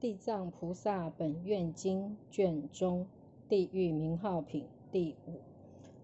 [0.00, 3.08] 地藏菩萨本愿经卷中
[3.48, 5.40] 地狱名号品第五。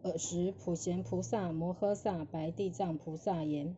[0.03, 3.77] 尔时普贤菩萨摩诃萨白地藏菩萨言：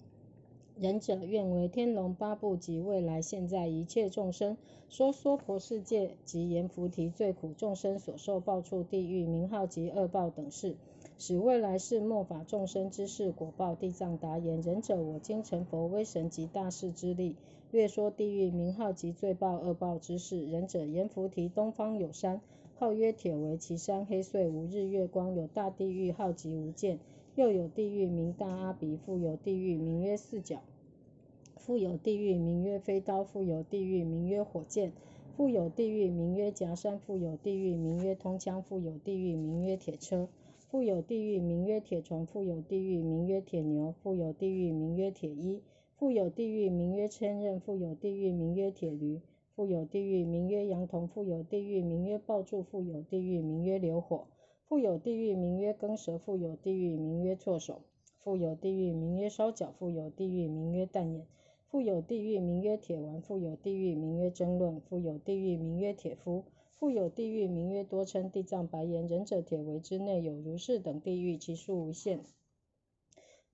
[0.78, 4.56] 仁者愿为天龙八部及未来现在一切众生
[4.88, 10.76] 说娑婆世界及阎浮提最苦众生所受报处地狱名号及恶报等事，
[11.18, 13.74] 使未来世末法众生之事果报。
[13.74, 17.36] 地藏答言：仁者，我今成佛威神及大士之力，
[17.72, 20.46] 略说地狱名号及罪报恶报之事。
[20.46, 22.40] 仁者，阎浮提东方有山，
[22.76, 26.98] 号曰铁围，其山黑碎无日月光，有大地狱，号极无间。
[27.34, 30.62] 又有地狱名大阿鼻，复有地狱名曰四角，
[31.56, 34.92] 复有地狱名曰飞刀，复有地狱名曰火箭，
[35.36, 40.28] 复有地狱名曰夹山，复有地狱名曰通枪，复有地狱名曰铁车，
[40.70, 45.60] 复有地狱名曰铁床，复有地狱名曰铁牛，复有地狱名曰铁衣，
[45.98, 49.22] 复有地狱名曰千仞，复有地狱名曰铁驴，
[49.54, 54.26] 复有地狱名曰羊童，复有地狱名曰爆柱，复有地狱名曰流火。
[54.68, 57.80] 复有地狱名曰耕蛇，复有地狱名曰错手，
[58.18, 61.26] 复有地狱名曰烧脚，复有地狱名曰弹眼，
[61.70, 68.30] 复有地狱名曰铁丸，复有地狱名曰争论，复有地狱名曰铁夫，复有地狱名曰多称。
[68.30, 72.20] 地藏白岩：仁者，铁围之内有如是等地狱，其数无限。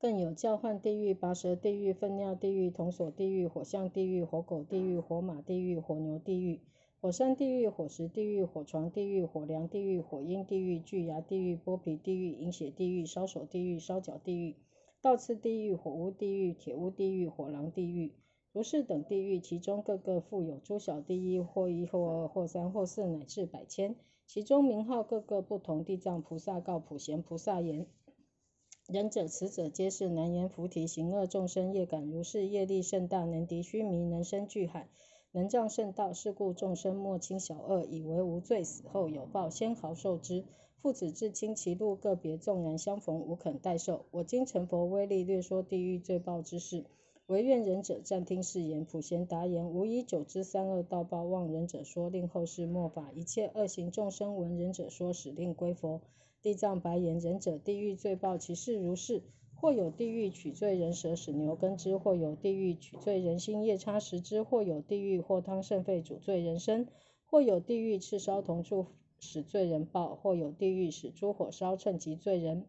[0.02, 6.60] 更有叫唤地狱、拔舌地狱、粪尿地狱、铜锁地狱、火象地狱、火狗地狱、火马地狱、火牛地狱。
[7.00, 14.56] 火山地狱、火石地狱、火床地狱、火梁地狱、火鹰地狱、巨牙地狱、剥皮地狱、饮血地狱、烧手地狱、烧脚地狱、
[15.00, 18.12] 倒刺地狱、火屋地狱、铁屋地狱、火狼地狱，
[18.52, 23.94] 如是等地狱，其中各个复有诸小地狱，或一、或二、或三、或四，乃至百千，
[24.26, 25.84] 其中名号各个不同。
[25.84, 27.86] 地藏菩萨告普贤菩萨言：
[28.88, 34.88] 仁者，慈者皆是难言菩提行恶众生业感，如是业力甚大，能敌须弥，能生巨海。
[35.30, 40.44] 能障圣道，是故众生莫轻小恶，以为无罪，死后有报，先毫受之。
[40.82, 44.04] 父子至亲，其路个别，纵然相逢，无肯代受。
[44.10, 46.84] 我今成佛威力，略说地狱罪报之事，
[47.26, 48.84] 唯愿仁者暂听是言。
[48.84, 56.02] 普贤答言：吾以久之三恶道报，望仁者说，令后世莫法一切恶行众生闻仁者说，使令归佛。
[56.42, 59.22] 地藏白言：仁者，地狱罪报其事如是。
[59.54, 66.88] 或有地狱取罪人舌使牛耕之，或有地狱取罪人心夜叉食之，或有地狱或汤肾肺煮罪人身，
[67.26, 68.86] 或有地狱赤烧铜柱
[69.20, 72.66] 使罪人报，或有地狱使诸火烧趁及罪人，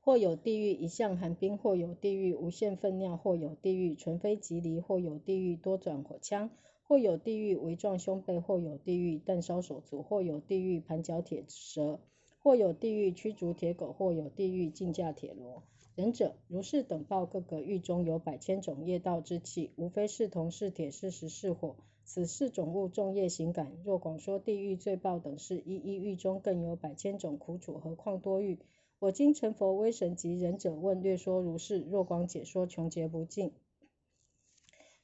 [0.00, 6.48] 或有地狱一向寒冰，或有地狱无限粪尿，或有地狱纯非即离，或有地狱多转火枪，
[6.84, 12.00] 或有地狱围撞胸背，或有地狱弹烧手足，或有地狱盘脚铁蛇。
[12.46, 15.64] 或有地狱驱逐铁狗，或有地狱竞驾铁罗。
[15.96, 21.74] 仁者，如是等报各个狱中有百千种业道之气，无非是铜是铁是石是火，
[22.04, 23.72] 此四种物众业行感。
[23.82, 28.60] 若广说地狱罪报等事，一一狱中更有百千种苦楚，何况多狱？
[29.00, 33.50] 我今成佛威神及仁者问略说如是，若广解说，穷劫不尽。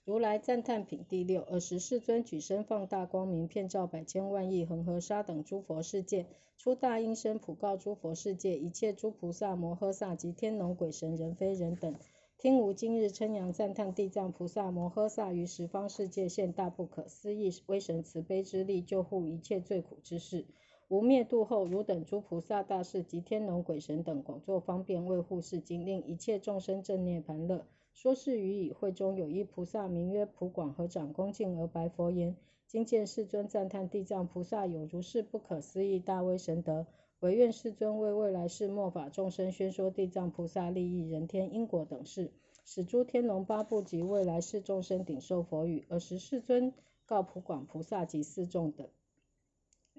[0.05, 1.43] 如来赞叹品第六。
[1.43, 6.27] 尔时世尊举身放大光明，遍照百千万亿恒河沙等诸佛世界，
[6.59, 11.95] 出大音声普告诸佛世界一切诸菩萨摩诃萨及天龙鬼神人非人等，
[12.37, 20.47] 听吾今日称扬赞叹地藏菩萨摩诃萨于十方世界现大不可思议威神慈悲之力，救护一切罪苦之事。
[20.89, 27.65] 无灭度后，汝等诸菩萨大士及天龙鬼神等，广作方便为护世经，令一切众生正涅盘乐。
[27.95, 32.37] 说是语已，会中有一菩萨名曰普广，合掌恭敬而白佛言：
[32.67, 36.87] 今见世尊赞叹地藏菩萨有如是不可思议大威神德，
[37.21, 42.33] 唯愿世尊为未来世末法众生宣说地藏菩萨利益人天因果等事，
[42.65, 45.85] 使诸天龙八部及未来世众生顶受佛语。
[45.89, 46.73] 尔时世尊
[47.07, 48.89] 告普广菩萨及四众等：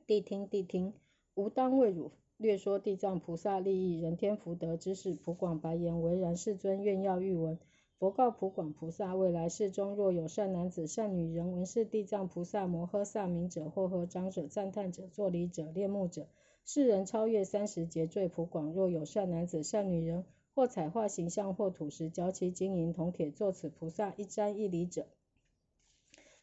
[0.07, 0.93] 谛听，谛听！
[1.35, 5.13] 吾当为汝略说地藏菩萨利益人天福德之事。
[5.13, 7.57] 普广白言：唯然，世尊愿要欲闻。
[8.03, 16.27] 佛告普广菩萨：未来世中，若有善男子、善女人闻是地藏菩萨摩诃萨名者，或合掌者、赞叹者、作礼者、恋慕者，
[16.65, 18.27] 世人超越三十劫罪。
[18.27, 25.05] 普广若有善男子、善女人，或彩画形象，或土石、交漆、金银、铜铁，作此菩萨一瞻一礼者，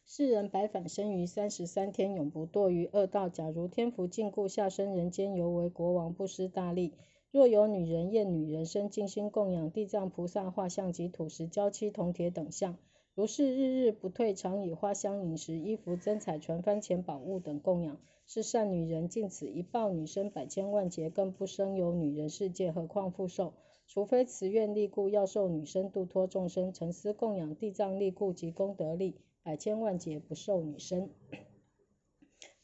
[0.03, 3.29] 世人白返生于三十三天，永不堕于恶道。
[3.29, 6.95] 假如天福尽故，下生人间，犹为国王，不失大利。
[7.31, 12.77] 若有女人厌女人身，尽心供养地藏菩萨画像及土石、胶漆、铜铁等像，
[13.15, 17.97] 如是日日不退，常以花香、饮食、衣服、增彩、传幡、钱宝物等供养，
[18.27, 19.07] 是善女人。
[19.07, 23.53] 尽此一报，女生百千万劫，更不生有女人世界，何况复受？
[23.87, 31.09] 除非慈愿力故，要受女生度脱众生，沉思供养地藏力故及功德力，百千万劫不受女生。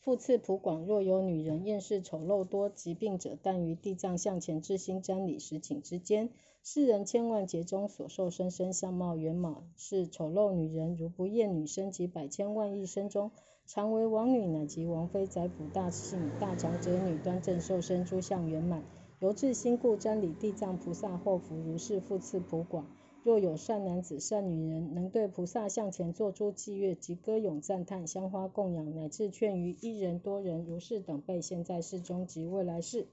[0.07, 6.29] 复次普广，若有女人厌世丑陋多疾病者，但于地藏向前至心瞻礼时顷之间，
[6.63, 13.31] 世人千万劫中所受生生相貌圆满是丑陋女人，如不厌女生及百千万亿生中，
[13.65, 18.85] 常为王女乃及王妃宰辅大姓大长者女端正受生诸相圆满，
[19.19, 22.87] 由至心故瞻礼地藏菩萨祸福如是复次普广。
[23.27, 33.09] 若有善男子、善女人，能对菩萨向前作诸祭乐及歌咏赞叹、香花供养，乃至劝于一人、多人，如是等辈，现在世中及未来世，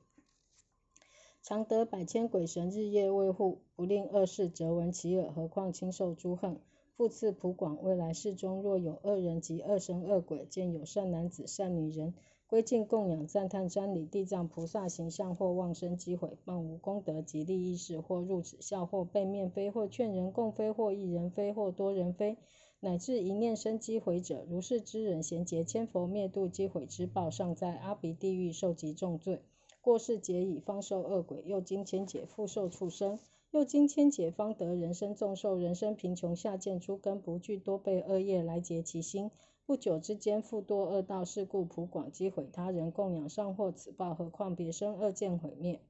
[1.42, 5.32] 常得百千鬼神日夜卫护，不令恶事折闻其耳。
[5.32, 6.60] 何况亲受诸恨？
[6.96, 12.14] 复次普广，未来世中，若有恶人及恶神恶鬼，见有善男子、善女人。
[12.54, 22.36] 归敬供养赞叹瞻礼地藏菩萨形象，或妄生机毁谤无功德及利益事，或入此笑，或背面非，或劝人共非，或一人非，或多人非，
[22.78, 29.42] 乃至一念生机毁者，如是之人，贤劫千佛灭度机毁之报，尚在阿鼻地狱受极重罪。
[29.80, 33.18] 过世劫已方受恶鬼，又经千劫复受畜生，
[33.50, 39.32] 又经千劫方得人身纵受人身贫穷下贱诸根不具多倍恶业来结其心。
[39.66, 45.80] 不久之间，复多恶道，是故普广积毁他人供养上获此报，何况别生恶见毁灭？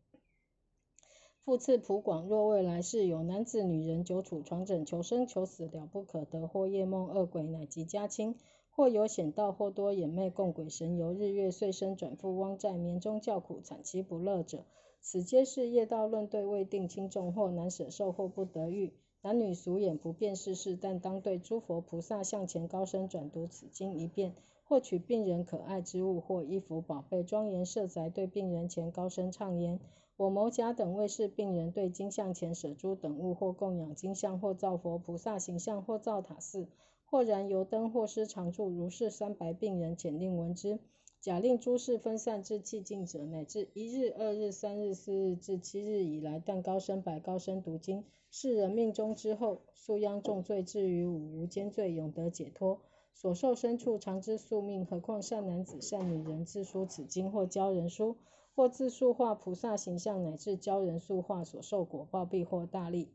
[1.44, 8.37] 复次普广，若未来世有男子、女人久处床枕，求生求死了不可得，或夜梦恶鬼乃及家亲，
[8.71, 14.65] 或有险道，或多眼魅共鬼神游，日月岁生转复汪债，眠中叫苦，惨其不乐者，
[15.00, 18.94] 此皆是业道论对未定轻重，或难舍受，或不得遇。
[19.25, 24.35] 男女俗眼不辨世事，但当对诸佛菩萨向前高声转读此经一遍，
[24.65, 29.81] 或取病人可爱之物，或衣服宝贝庄严设宅，对病人前高声唱言：
[30.19, 36.69] 我某甲等为是病人对经像前舍诸等物，或供养经像，或造佛菩萨形象，或造塔寺，
[37.06, 40.79] 或燃油灯，或施常住，如是三白病人，简令闻之。
[41.25, 52.82] 假令诸事分散至寂静者，乃至一日、二日、三日、四日至七日以来，但高声白高声读经，是人命中之后，素殃重罪，至于五无间罪，永得解脱。
[53.15, 58.17] 所受身处常知宿命，何况善男子、善女人自书此经，或教人书，
[58.55, 63.09] 或自塑画菩萨形象，乃至教人塑画，所受果报必获大利。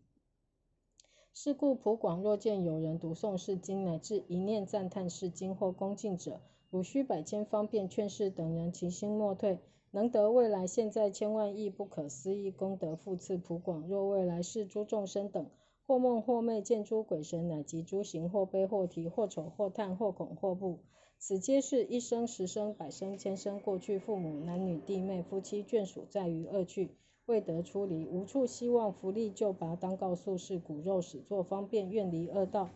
[1.32, 9.57] 是故普广若见有人读诵是经，乃至一念赞叹是经或恭敬者，汝须百千方便劝示等人，其心莫退，
[9.89, 12.95] 能得未来现在千万亿不可思议功德。
[12.95, 15.48] 复次普广，若未来世诸众生等，
[15.88, 20.77] 或梦或寐见诸鬼神，乃及诸行或悲或啼或丑或叹或恐或怖，
[21.18, 26.92] 此皆是一生十生百生千生过去父母男女弟妹夫妻眷属在于恶趣，
[27.25, 32.69] 未得出离，无处希望福利救拔，当告诉是骨肉始作方便，愿离恶道。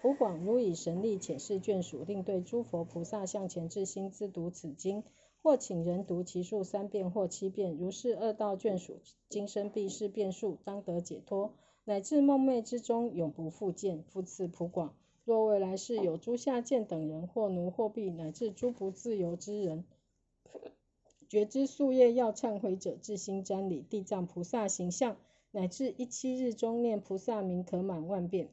[0.00, 5.02] 普广如以神力遣示眷属，令对诸佛菩萨向前至心自读此经，
[5.42, 11.52] 或请人读其数三遍或七遍，如是恶道眷属，今生必是变数，当得解脱，
[11.84, 14.04] 乃至梦寐之中永不复见。
[14.04, 19.84] 复次普广，若未来世有诸下贱等人，或奴或婢，乃至诸不自由之人，
[21.28, 25.16] 觉知宿业要忏悔者，至心瞻礼地藏菩萨形象，
[25.50, 28.48] 乃至一七日中念菩萨名，可满万遍。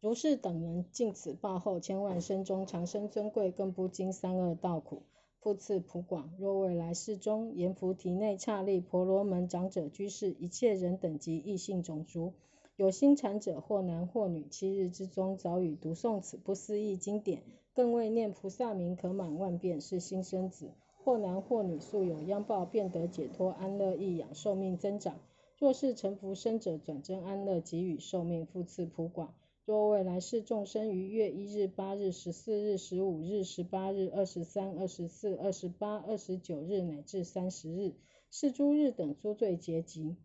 [0.00, 5.02] 如是等人尽此报后，千万生中长生尊贵，更不经三恶道苦。
[5.40, 12.34] 复次普广，若未来世中，阎浮提内刹利婆罗门长者居士，一切人等及异性种族，
[12.76, 17.42] 有心禅者，或男或女，七日之中早已读诵此不思议经典，
[17.74, 20.70] 更为念菩萨名，可满万遍，是新生子，
[21.02, 25.18] 或男或女，素有殃报，便得解脱安乐益养，寿命增长。
[25.56, 28.46] 若是成福生者，转真安乐，给予寿命。
[28.46, 29.34] 复次普广。
[29.68, 37.92] 若未来世众生于月一日、八日、十四日、十五日、十八日、二十三、二十四、二十八、二十九日乃至三十日，
[38.30, 40.16] 是诸日等诸罪结集，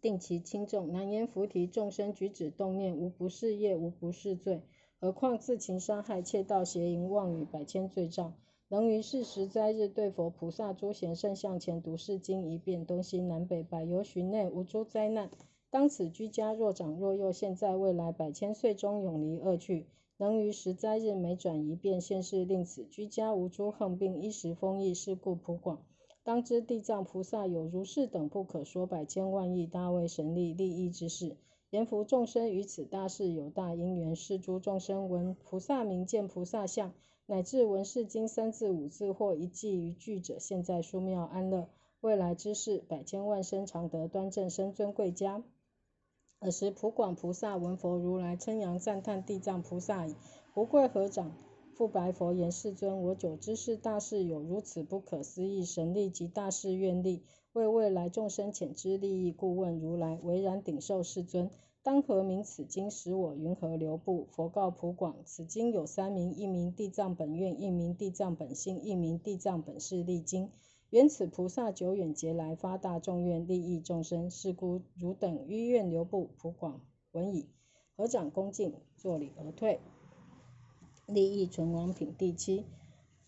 [0.00, 0.90] 定其轻重。
[0.92, 4.62] 难言菩提众生举止动念，无不是业，无不是罪。
[4.98, 8.32] 何况自情伤害、窃盗、邪淫、妄语，百千罪障，
[8.68, 15.30] 能于是时灾日对佛菩萨诸贤圣向前读是经一遍，东西南北百由旬内无诸灾难。
[15.70, 25.84] 当此居家若长若幼，现在未来百千岁中永离恶趣，能于十灾日每转一变，现世令此居家无诸横病、衣食丰溢，是故普广。
[26.24, 31.36] 当知地藏菩萨有如是等不可说百千万亿大威神力利益之事，
[31.68, 36.94] 言福众生于此大事有大因缘，是诸众生闻菩萨名、见菩萨相，
[37.26, 41.68] 乃至闻是经三字五字或一记一句者，现在殊妙安乐，
[42.00, 45.44] 未来之事百千万生常得端正生尊贵家。
[46.40, 50.14] 尔时普广菩萨闻佛如来称扬赞叹地藏菩萨已，
[50.54, 51.32] 胡跪合掌，
[51.74, 60.20] 复白佛言：世尊，我久知是大事有如此不可思议神力及大事愿力，为未来众生浅知利益，故问如来。
[60.22, 61.50] 唯然顶受世尊。
[61.82, 62.88] 当何名此经？
[62.88, 64.28] 使我云何留步？
[64.30, 70.50] 佛告普广：此经有三名：一名地藏本愿，一名地藏本性，一名地藏本誓力经。
[70.90, 74.30] 缘此菩萨久远劫来发大众愿，利益众生。
[74.30, 76.30] 是故汝等于愿留步。
[76.38, 76.80] 普广
[77.12, 77.46] 闻已，
[77.94, 79.80] 合掌恭敬，作礼而退。
[81.04, 82.64] 利益存亡品第七。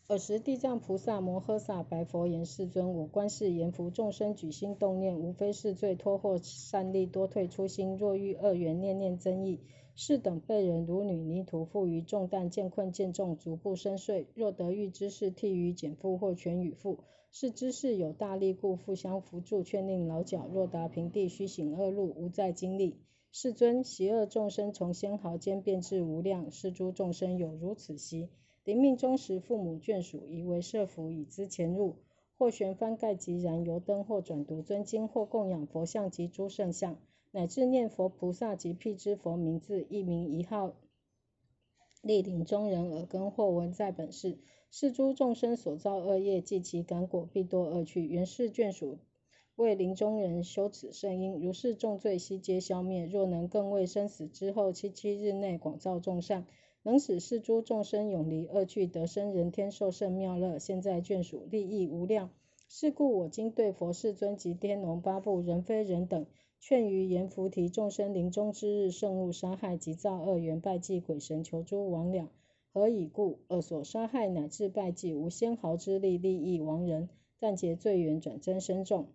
[0.07, 7.99] 尔时地藏菩萨摩诃萨白佛言：世尊，我观世阎浮众生举心动念，无非是罪，脱获善利，多退初心。
[7.99, 9.61] 若遇恶缘，念念增益。
[9.95, 14.29] 是等被人如女泥土负于重担，见困见重，足不深睡。
[14.35, 17.00] 若得遇之事，替于减负或全与负。
[17.32, 20.49] 是知是有大力故，互相扶助，劝令劳脚。
[20.52, 22.96] 若达平地，须行恶路，无再经历。
[23.30, 28.28] 世尊，邪恶众生从仙毫间变至无量，是诸众生有如此习。
[28.64, 31.94] 临命终时，父母眷属以为设福，以资前入，
[32.37, 36.99] 或悬幡盖及燃油灯，或转读尊经，或供养佛像及诸圣像，
[37.30, 40.75] 乃至念佛菩萨及辟支佛名字，一名一号，
[42.02, 44.38] 立顶中人耳根，或闻在本世。
[44.71, 48.07] 是诸众生所造恶业，即其感果，必堕恶趣。
[48.07, 48.99] 原是眷属
[49.57, 53.04] 为临终人修此圣因，如是重罪悉皆消灭。
[53.04, 56.47] 若能更为生死之后七七日内广造众善。
[56.83, 60.59] 能使世诸众生永离恶趣，得生人天受胜妙乐。
[60.59, 62.30] 现在眷属利益无量，
[62.71, 66.25] 是故我今对佛世尊及天龙八部人非人等，
[66.61, 72.26] 劝于阎浮提众生临终之日，慎勿杀害及造恶缘，拜祭鬼神，求诸魍魉。
[72.73, 73.40] 何以故？
[73.49, 79.07] 恶所杀害乃至拜祭，无纤毫之力利益亡人，但结罪缘，转增深重。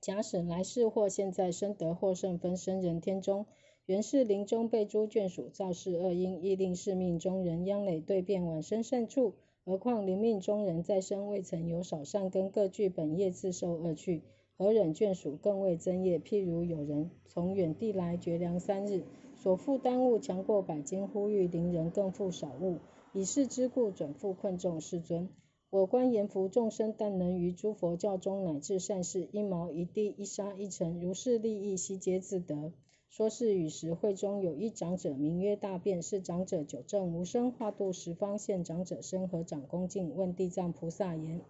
[0.00, 3.46] 假使来世或现在生得获胜分生人天中。
[3.86, 9.34] 原是临终被诸眷属造事恶因，亦令是命中人殃累对变往生善处。
[9.64, 14.22] 何况临命中人在生未曾有少善根，各具本业自受恶趣，
[14.60, 16.18] 何忍眷属更未增业？
[16.18, 22.76] 譬如有人从远地来绝粮三日，所负担物强过百斤，呼吁邻人更负少物，
[23.14, 24.82] 以是之故转负困众。
[24.82, 25.30] 世尊，
[25.70, 32.74] 我观阎浮众生，但能于诸佛教中乃至善事，一毛一地一沙一尘，如是利益，悉皆自得。
[33.08, 36.02] 说是与时会中有一长者，名曰大辩。
[36.02, 41.40] 是长者久正无生，化度十方现长者身，合掌恭敬，问地藏菩萨言：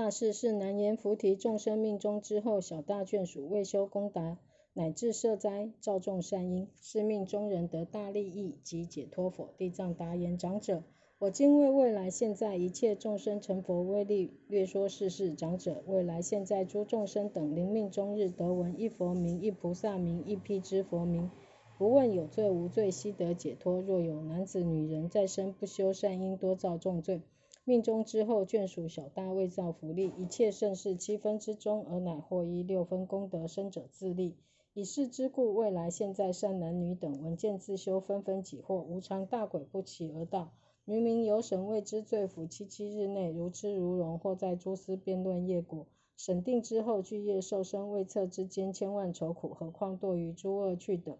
[0.00, 0.96] 大事是难言。
[0.96, 4.38] 菩提众生命中之后，小大眷属未修功达，
[4.72, 9.50] 乃至设灾造众善因，是命中人得大利益及解脱佛？
[9.58, 10.82] 地藏答言：长者。
[11.18, 15.34] 我今为未来现在一切众生成佛威力，略说世事。
[15.34, 21.30] 长者，未来现在诸众生等临命终日，得闻一佛名、一菩萨名、一辟支佛名，
[21.76, 23.82] 不问有罪无罪，悉得解脱。
[23.82, 27.20] 若有男子女人在生不修善因，多造重罪，
[27.64, 34.36] 命中之后眷属小大未造福利，一切盛世七分之中，而乃获一六分功德，生者自立。
[34.72, 40.52] 以是之故，未来现在善男女等闻见自修，纷纷己获无常大鬼不起而道。
[40.84, 45.86] 明明有审谓之罪府，七七日内如痴如聋，或在诸司辩论业果，
[46.16, 51.16] 审定之后具业受生未测之间，千万愁苦，何况堕于诸恶趣等。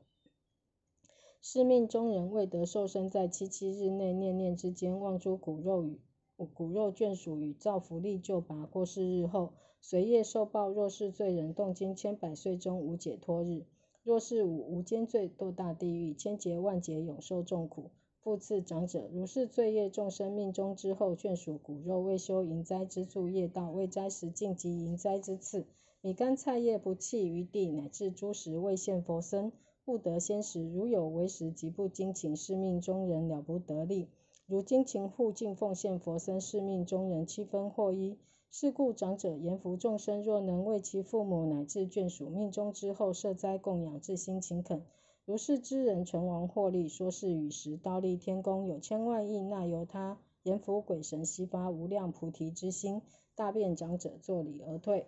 [1.42, 6.00] 是命中人未得受生，在七七日内念念之间，望诸骨肉与
[6.44, 8.66] 骨肉眷属与造福利就拔。
[8.66, 10.68] 过世日后，随业受报。
[10.68, 13.64] 若是罪人，动经千百岁中无解脱日；
[14.02, 17.90] 若是无无间罪，堕大地狱，千劫万劫永受重苦。
[18.23, 25.64] 复次，长者如是罪业众生命中之后，眷属骨肉未修淫灾之助业道，未斋食尽及淫灾之次，
[26.02, 29.52] 米干菜叶不弃于地，乃至诸食未现佛身，
[29.87, 30.62] 不得先食。
[30.62, 34.09] 如有为食及不精勤，是命中人了不得利。
[34.50, 38.19] 如今勤护敬奉献佛身，是命中人七分获一。
[38.50, 44.83] 是故长者言福众生，若能为其父母乃至眷属命中之后设斋供养，至心勤恳。
[45.25, 53.02] 如是之人存亡获利，说是与时刀立天宫有千万亿，那由他阎浮鬼神悉发无量菩提之心。
[53.37, 55.07] 大便长者作礼而退。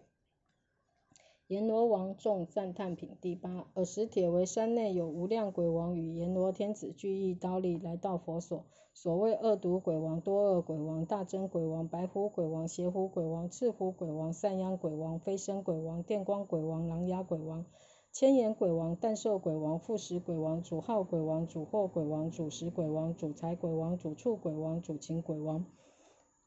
[1.53, 3.67] 阎罗王众赞叹品第八。
[3.75, 8.65] 尔时铁围山内有无量鬼王与阎罗天子俱诣刀立，来到佛所。
[8.95, 17.67] 所谓恶毒鬼王、多恶鬼王、大真鬼王、白虎鬼王、邪虎鬼王、赤虎鬼王、散殃鬼王、飞升鬼王、电光鬼王、狼牙鬼王。
[18.13, 25.67] 千眼鬼王、诞寿鬼王、复食鬼王、主号鬼王、主祸鬼王、主食鬼王、主财鬼王、主畜鬼王、主情鬼王、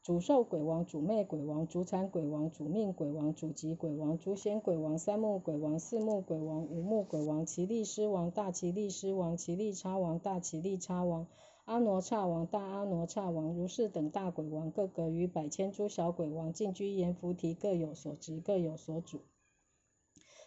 [0.06, 11.26] 主寿鬼王、主魅鬼王、主产鬼王、主命鬼王、主吉鬼王、主显鬼王、三目鬼王、四目鬼王、五目鬼王、奇力狮王、大奇力狮王、奇力叉王、大奇力叉王、
[11.64, 19.22] 阿罗刹王、大阿罗刹王、如是等大鬼王，各个与百千诸小鬼王进居阎浮提，各有所职，各有所主。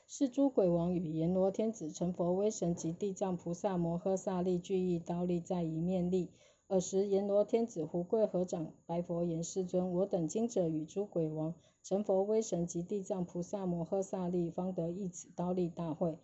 [0.07, 6.31] 是诸鬼王与阎罗天子、成佛威神及地藏菩萨摩诃萨力俱意刀立在一面立。
[6.69, 16.19] 尔时阎罗天子胡跪合掌，白佛言：世尊，我等今者与诸鬼王、成佛威神及地藏菩萨摩诃萨力，方得一此刀立大会。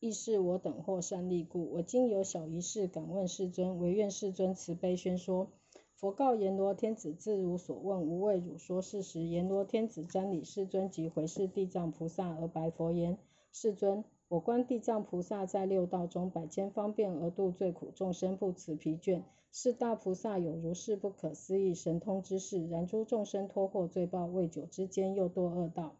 [0.00, 1.70] 亦是我等获善利故。
[1.70, 5.52] 我今有小一事，敢问世尊，唯愿世尊慈悲宣说。
[5.94, 9.22] 佛告阎罗天子：自如所问，无畏汝说事实。
[9.22, 13.16] 阎罗天子瞻礼世尊及回视地藏菩萨，而白佛言：
[13.52, 19.22] 世尊，我观地藏菩萨在六道中百千方便而度最苦众生，不辞疲倦。
[19.52, 25.96] 是大菩萨有如是不可思议神通之事，然诸众生脱获罪报，未久之间又堕恶道。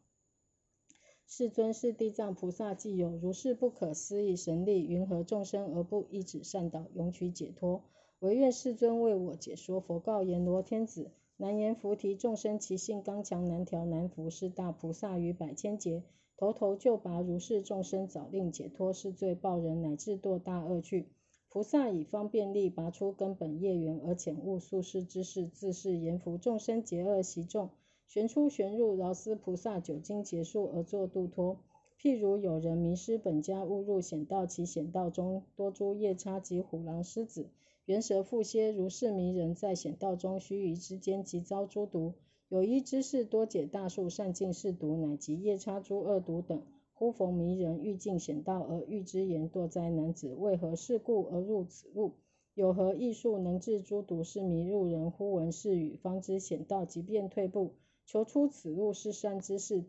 [1.27, 7.83] 世尊是地藏菩萨，既有如是不可思议神力，云何众生而不依止善导，永取解脱？
[8.21, 9.81] 唯愿世尊为我解说。
[9.81, 14.31] 佛告阎罗天子：难言菩提众生其性刚强，难调难服。
[14.31, 16.03] 是大菩萨于百千劫，
[16.37, 21.09] 头头就拔如是众生，早令解脱，是罪报人，乃至堕大恶趣。
[21.53, 27.71] 菩萨以方便力拔出根本业缘，而遣悟宿世之事，自是言福众生结恶习众，
[28.07, 31.59] 旋出旋入，饶斯菩萨久经结束而作度脱。
[32.01, 37.49] 譬如有人迷失本家，误入险道，其险道中多诸夜叉及虎狼狮子、
[37.85, 42.15] 猿蛇蝮蝎，如是迷人，在险道中须臾之间，即遭诸毒。
[42.49, 46.63] 有一知士多解大树善尽是毒，乃及夜叉诸恶毒等。
[47.01, 52.13] 忽逢迷人欲尽险道，而欲之言堕灾男子，为何事故而入此路？
[52.53, 54.23] 有何异术能治诸毒？
[54.23, 57.73] 是迷路人忽闻是语，方知险道，即便退步，
[58.05, 58.93] 求出此路。
[58.93, 59.83] 是善之事，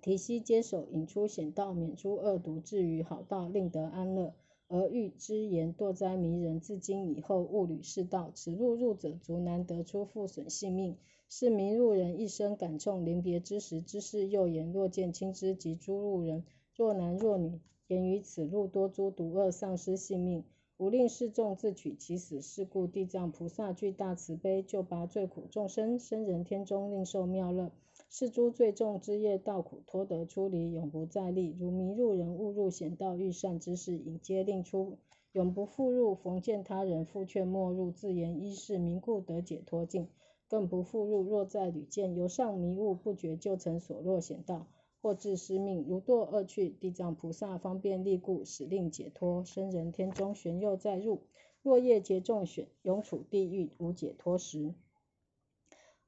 [0.00, 4.34] 提膝接手，引出险道，免诸恶毒，至于好道，令得安乐。
[4.68, 8.30] 而欲之言堕灾迷人，自今以后勿履是道。
[8.32, 10.96] 此路入者，足难得出，复损性命。
[11.32, 16.42] 是迷路人一生感冲，临别之时，知是又言：若见亲之及诸路人，
[16.74, 20.42] 若男若女，言于此路多诸毒恶，丧失性命，
[20.76, 22.42] 无令示众自取其死。
[22.42, 27.70] 是故地藏菩萨具大慈悲，救拔罪苦众生，生人天中，令受妙乐。
[28.08, 31.54] 是诸罪重之业道苦，脱得出离，永不再历。
[31.56, 34.98] 如迷路人误入险道，遇善之事，引皆令出，
[35.30, 36.16] 永不复入。
[36.16, 40.08] 逢见他人，复劝莫入，自言一是名故得解脱尽。
[40.50, 41.22] 更不复入。
[41.22, 44.66] 若在屡见由上迷雾，不觉就曾所落险道，
[45.00, 46.68] 或致失命，如堕恶趣。
[46.68, 49.44] 地藏菩萨方便力故，使令解脱。
[49.44, 51.20] 生人天中，旋又再入。
[51.62, 54.74] 若业劫重选，永处地狱，无解脱时。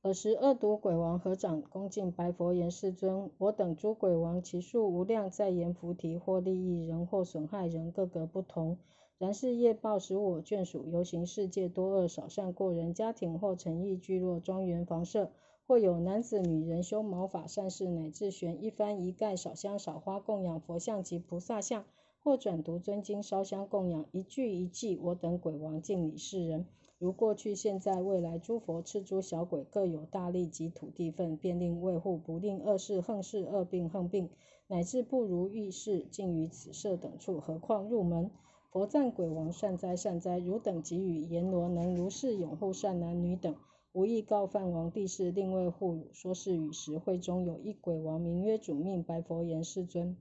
[0.00, 8.78] 尔时恶毒鬼王合掌恭敬白佛言：世尊，我等诸鬼王，其数无量，在阎浮提，或利益人，或损害人，各个不同。
[9.18, 15.30] 然是业报使我眷属游行世界，多恶少善过人，家庭或诚意聚落庄园房舍，
[15.66, 21.84] 或有男子女人修毛法善事，乃至悬一幡一盖少香少花供养佛像及菩萨像，
[22.24, 26.66] 或转读尊经烧香供养一句一句，我等鬼王敬礼世人。
[26.98, 34.30] 如过去现在未来诸佛赤诸小鬼各有大力及土地分，便令卫护，不令恶事横事恶病横病，
[34.68, 38.30] 乃至不如意事尽于此舍等处，何况入门？
[38.72, 43.54] 佛赞鬼王善哉善哉，汝等给予阎罗能如是拥护善男女等，
[43.92, 46.08] 无意告犯王帝释，令为护汝。
[46.14, 50.16] 说是语时，会中有一鬼王，名曰主命，白佛言：世尊，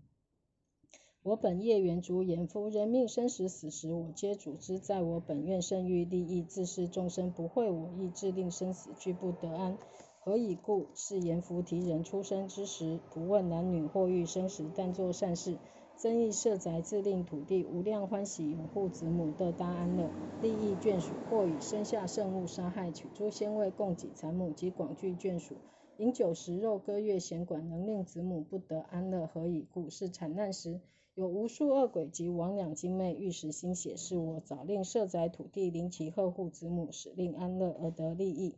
[1.24, 4.80] 我本业缘足阎夫，人命生死死时，我皆主之。
[4.80, 9.78] 在我本愿甚欲利益，自是众生不会我意，致令生死俱不得安。
[10.20, 10.88] 何以故？
[10.94, 15.58] 是阎浮提人出生之时，不问男女，或欲生时，但作善事。
[16.02, 25.62] 增益设宅，自令土地无量欢喜，拥护子母得大安乐，利益眷属，或以生下圣物杀害，取诸仙位供给产母及广聚眷属，
[25.98, 29.28] 饮酒食肉，歌乐弦管，能令子母不得安乐。
[29.28, 29.92] 何以故？
[29.92, 30.82] 是产难时，
[31.14, 38.56] 有无数恶鬼及魍魉精魅，欲食心血，是我早令设宅土地，临其呵护子母，使令安乐而得利益。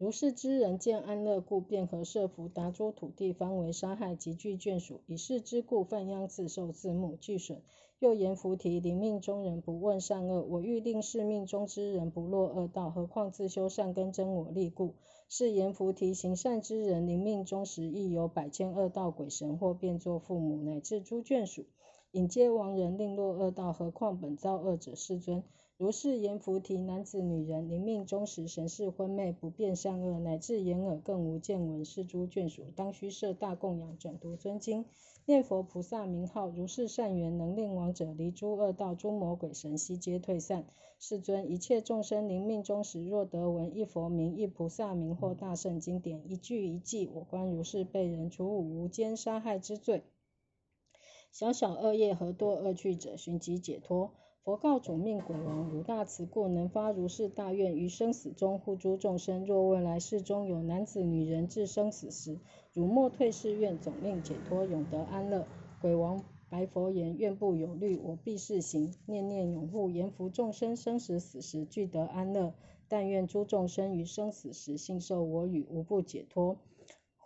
[0.00, 5.02] 如是之人见安乐故，便合设伏达诸土地，方为杀害，及具眷属。
[5.06, 7.60] 以是之故，犯殃自受自牧俱损。
[7.98, 14.94] 又言菩提临命中人不问善恶，我欲令是命中之人不落恶道，何况自修善根真我力故？
[15.28, 21.66] 是言菩提行善之人临命终时，亦有百千恶道鬼神，或变作父母，乃至诸眷属，
[22.12, 23.74] 引接亡人，令落恶道。
[23.74, 25.44] 何况本造恶者，世尊。
[25.80, 34.84] 如是言菩提，男子女人临命终时，神识昏昧，不辨善恶，乃至眼耳更无见闻，是诸眷属，当须设大供养，转读尊经，
[35.24, 40.66] 念佛菩萨名号，如是善缘，能令亡者离诸恶道，诸魔鬼神悉皆退散。
[40.98, 50.02] 世尊，一切众生临命终时，若得闻一佛名、一菩萨名或大圣经典，一句一记，我观如是被人除五无间杀害之罪。
[51.32, 54.10] 小小恶业何堕恶趣者，寻即解脱。
[54.42, 59.44] 佛告主命鬼王：汝大慈故，能发如是大愿，于生死中护诸众生。
[59.44, 62.38] 若未来世中有男子女人至生死时，
[62.72, 65.46] 汝莫退是愿，总令解脱，永得安乐。
[65.82, 68.94] 鬼王白佛言：愿不有虑，我必示行。
[69.04, 72.54] 念念永护，严福众生生死死时俱得安乐。
[72.88, 76.56] 但愿诸众生于生死时信受我语，无不解脱。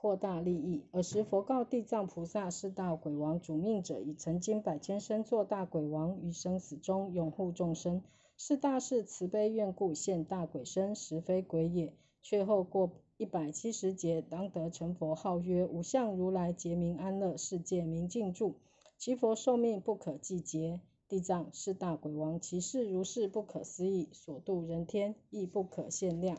[0.05, 0.83] 扩大利益。
[0.93, 8.03] 尔时佛告地藏菩萨：是大鬼王主命者，已曾经百千生做大鬼王，于生死中永护众生。
[8.37, 11.95] 是大是慈悲愿故，现大鬼身，实非鬼也。
[12.21, 18.57] 却后过一百七十劫，当得成佛，号曰无相如来，劫名安乐，世界明净住。
[18.99, 20.81] 其佛寿命不可计劫。
[21.09, 26.37] 地藏是大鬼王，其事如是不可思议，所度人天亦不可限量。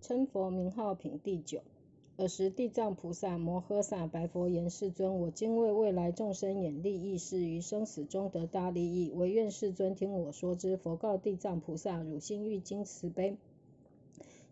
[0.00, 1.60] 称佛名号品第九。
[2.18, 13.38] 尔时，地藏菩萨摩诃萨白佛言：“世尊，我今为未来众生演利益事，于生死中得大利益，唯愿世尊听我说之。”佛告地藏菩萨：“汝心欲经慈悲，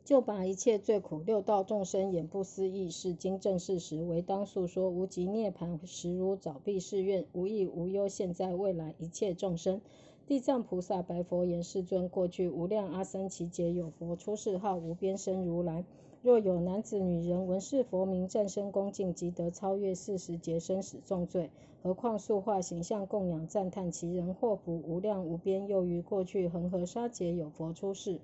[0.06, 4.88] 就把一切罪苦六道众生演不思议事，经正事实，唯当诉说。
[4.88, 9.82] 无极涅盘实如早毕誓愿，无益无忧，现在未来一切众生。”
[10.26, 15.84] 地藏菩萨白佛言：“世尊，过去无量阿僧祇劫有佛出世号无边身如来。”
[16.22, 21.48] 若有男子女人闻是佛名，战身恭敬，即得超越四十劫生死重罪。
[21.82, 25.66] 何况塑化形象供养赞叹其人祸福无量无边。
[25.66, 28.18] 又于过去恒河沙劫有佛出世，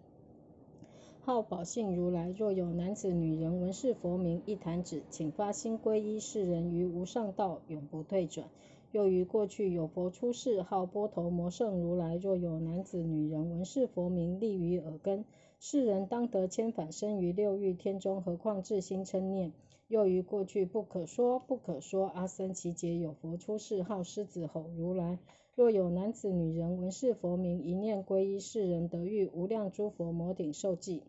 [1.23, 2.29] 号宝性如来。
[2.37, 8.47] 若有男子女人闻是佛名，一弹指，请发心皈依世人，于无上道永不退转。
[8.93, 12.17] 又于过去有佛出世，号波头摩圣如来。
[12.17, 15.25] 若有男子女人闻是佛名，立于耳根。
[15.59, 19.53] 世人当得千返生于六欲天中，何况至心称念？
[19.89, 25.19] 又于过去不可说不可说阿僧祇劫有佛出世，号狮子吼如来。
[25.55, 31.03] 若有男子女人闻是佛名，一念皈依，世人得遇无量诸佛摩顶受记。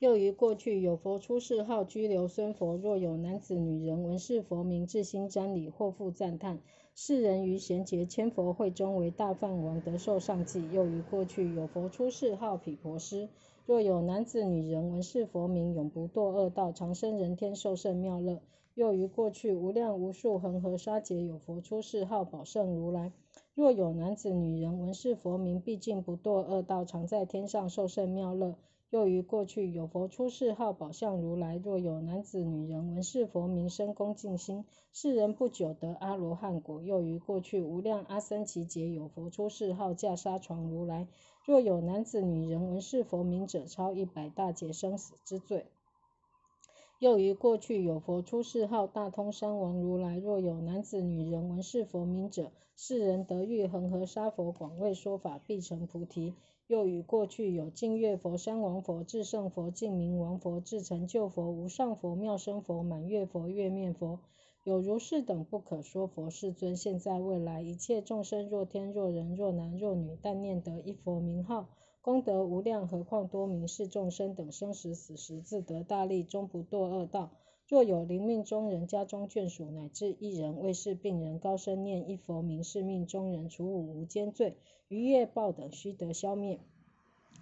[0.00, 2.78] 又于过去有佛出世，号居留孙佛。
[2.78, 6.58] 若有男子女人闻是佛名，至心瞻礼，或复赞叹。
[6.94, 10.66] 世人于贤劫千佛会中为大梵王，得受上记。
[10.72, 13.28] 又于过去有佛出世，号毗婆尸。
[13.66, 18.40] 若有男子女人闻是佛名，永不堕恶道，长生人天，受胜妙乐。
[18.74, 23.12] 又于过去无量无数恒河沙劫有佛出世，号宝胜如来。
[23.54, 28.54] 若有男子女人闻是佛名，毕竟不堕恶道，常在天上受胜妙乐。
[28.90, 31.56] 又于过去有佛出世，号宝相如来。
[31.56, 36.82] 若有男子女人闻是佛名，生恭敬心，世人不久得阿罗汉果。
[36.82, 41.06] 又于过去无量阿僧祇劫有佛出世，号架沙床如来。
[41.46, 45.66] 若有男子女人闻是佛名者，超一百大劫生死之罪。
[46.98, 50.18] 又于过去有佛出世，号大通山王如来。
[50.18, 56.34] 若有男子女人闻是佛名者，世人得遇恒河沙佛广为说法，必成菩提。
[56.70, 64.20] 又与过去有净月佛、山王佛、至圣佛、净明王佛、至成就佛、无上佛、妙生佛、满月佛、月面佛，
[64.62, 66.76] 有如是等不可说佛世尊。
[66.76, 71.70] 现在未来一切众生，若天若人若男若女，但念得一佛名号，
[72.02, 72.86] 功德无量。
[72.86, 77.32] 何况多名是众生等生死死时，自得大利，终不堕恶道。
[77.70, 84.56] 若有临命中人家中眷属，乃至一人为是病人，高声念一佛名，是命中人除五无间罪。
[84.88, 86.58] 余业报等须得消灭，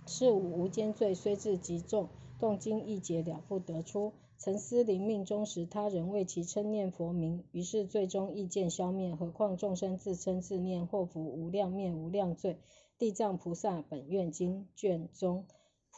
[0.06, 4.12] 是五无间罪虽至极重，动经一劫了不得出。
[4.36, 9.14] 曾思临命终时，他人为其称念佛名，于是最终意见消灭。
[9.14, 12.58] 何况众生自称自念，祸福无量灭无量罪。
[12.98, 15.46] 地藏菩萨本愿经卷中，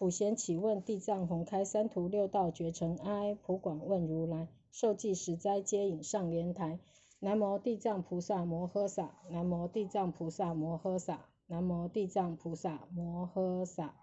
[0.00, 6.78] 普贤起问地藏弘开三途六道绝尘埃普广问如来，受记十灾皆引上莲台。
[7.18, 11.26] 南无地藏菩萨摩诃萨，南无地藏菩萨摩诃萨。
[11.48, 13.94] 南无地藏菩萨摩诃萨。